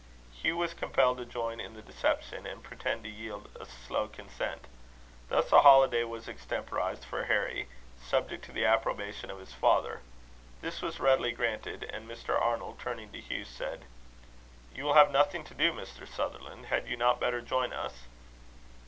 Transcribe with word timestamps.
Hugh 0.33 0.57
was 0.57 0.73
compelled 0.73 1.19
to 1.19 1.27
join 1.27 1.59
in 1.59 1.75
the 1.75 1.81
deception, 1.83 2.47
and 2.47 2.63
pretend 2.63 3.03
to 3.03 3.09
yield 3.11 3.49
a 3.59 3.67
slow 3.67 4.07
consent. 4.07 4.65
Thus 5.29 5.51
a 5.53 5.61
holiday 5.61 6.03
was 6.03 6.27
extemporised 6.27 7.05
for 7.05 7.25
Harry, 7.25 7.67
subject 8.03 8.43
to 8.45 8.51
the 8.51 8.65
approbation 8.65 9.29
of 9.29 9.37
his 9.37 9.53
father. 9.53 10.01
This 10.61 10.81
was 10.81 10.99
readily 10.99 11.33
granted; 11.33 11.83
and 11.93 12.09
Mr. 12.09 12.33
Arnold, 12.41 12.79
turning 12.79 13.11
to 13.11 13.21
Hugh, 13.21 13.45
said: 13.45 13.85
"You 14.73 14.85
will 14.85 14.95
have 14.95 15.11
nothing 15.11 15.43
to 15.43 15.53
do, 15.53 15.71
Mr. 15.71 16.07
Sutherland: 16.07 16.65
had 16.65 16.87
you 16.87 16.97
not 16.97 17.19
better 17.19 17.39
join 17.39 17.71
us?" 17.71 18.07